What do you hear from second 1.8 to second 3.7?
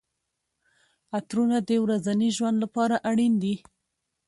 ورځني ژوند لپاره اړین دي.